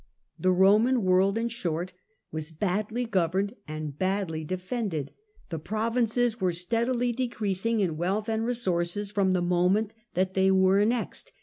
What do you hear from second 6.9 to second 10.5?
decreasing in wealth and resources from the moment that they